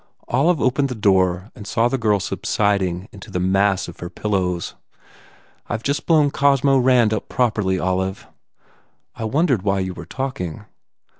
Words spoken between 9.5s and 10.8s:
why you were talking."